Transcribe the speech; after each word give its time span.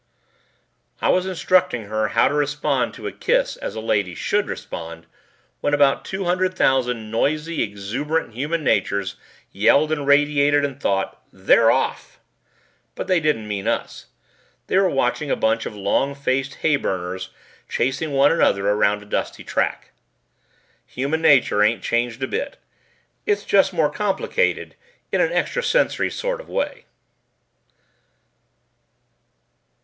I 0.99 1.09
was 1.09 1.27
instructing 1.27 1.83
her 1.83 2.07
how 2.07 2.27
to 2.27 2.33
respond 2.33 2.95
to 2.95 3.05
a 3.05 3.11
kiss 3.11 3.55
as 3.57 3.75
a 3.75 3.79
lady 3.79 4.15
should 4.15 4.47
respond 4.47 5.05
when 5.59 5.75
about 5.75 6.05
two 6.05 6.23
hundred 6.25 6.55
thousand 6.55 7.11
noisy, 7.11 7.61
exuberant 7.61 8.33
human 8.33 8.63
natures 8.63 9.15
yelled 9.51 9.91
and 9.91 10.07
radiated 10.07 10.65
and 10.65 10.79
thought: 10.81 11.21
"They're 11.31 11.69
Off!" 11.69 12.19
But 12.95 13.05
they 13.05 13.19
didn't 13.19 13.47
mean 13.47 13.67
us. 13.67 14.07
They 14.65 14.77
were 14.79 14.89
watching 14.89 15.29
a 15.29 15.35
bunch 15.35 15.67
of 15.67 15.75
long 15.75 16.15
faced 16.15 16.63
hayburners 16.63 17.29
chasing 17.69 18.11
one 18.11 18.31
another 18.31 18.67
around 18.67 19.03
a 19.03 19.05
dusty 19.05 19.43
track. 19.43 19.91
Human 20.87 21.21
nature 21.21 21.61
ain't 21.61 21.83
changed 21.83 22.23
a 22.23 22.27
bit. 22.27 22.57
It's 23.27 23.45
just 23.45 23.71
more 23.71 23.91
complicated 23.91 24.73
in 25.11 25.21
an 25.21 25.31
extrasensory 25.31 26.09
sort 26.09 26.41
of 26.41 26.49
way. 26.49 26.85